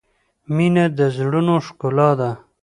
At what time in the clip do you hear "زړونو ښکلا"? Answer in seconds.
1.17-2.09